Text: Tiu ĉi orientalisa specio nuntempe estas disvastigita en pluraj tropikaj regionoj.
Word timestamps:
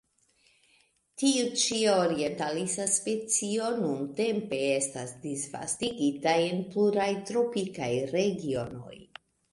Tiu 1.23 1.49
ĉi 1.63 1.75
orientalisa 1.95 2.87
specio 2.93 3.67
nuntempe 3.81 4.61
estas 4.69 5.15
disvastigita 5.27 6.35
en 6.49 6.65
pluraj 6.73 7.09
tropikaj 7.31 7.95
regionoj. 8.19 8.99